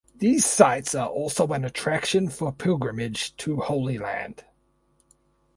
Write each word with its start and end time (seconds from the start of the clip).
These 0.15 0.47
sites 0.47 0.95
are 0.95 1.07
also 1.07 1.45
an 1.49 1.63
attraction 1.63 2.27
for 2.29 2.51
pilgrimage 2.51 3.37
to 3.37 3.57
Holy 3.57 3.99
Land. 3.99 4.43